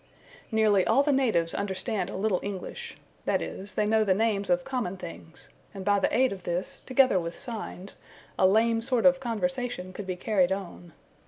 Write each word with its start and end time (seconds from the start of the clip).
Nearly 0.51 0.83
all 0.87 1.03
the 1.03 1.11
natives 1.11 1.53
understand 1.53 2.09
a 2.09 2.15
little 2.15 2.39
English 2.41 2.97
that 3.25 3.39
is, 3.39 3.75
they 3.75 3.85
know 3.85 4.03
the 4.03 4.15
names 4.15 4.49
of 4.49 4.63
common 4.63 4.97
things; 4.97 5.47
and 5.75 5.85
by 5.85 5.99
the 5.99 6.11
aid 6.11 6.33
of 6.33 6.41
this, 6.41 6.81
together 6.87 7.19
with 7.19 7.37
signs, 7.37 7.97
a 8.39 8.47
lame 8.47 8.81
sort 8.81 9.05
of 9.05 9.19
conversation 9.19 9.93
could 9.93 10.07
be 10.07 10.15
carried 10.15 10.51
on. 10.51 10.93